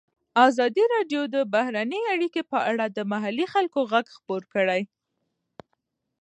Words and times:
ازادي 0.47 0.83
راډیو 0.95 1.21
د 1.35 1.35
بهرنۍ 1.53 2.01
اړیکې 2.13 2.41
په 2.51 2.57
اړه 2.69 2.85
د 2.89 2.99
محلي 3.11 3.45
خلکو 3.53 3.79
غږ 3.91 4.05
خپور 4.17 4.41
کړی. 4.53 4.81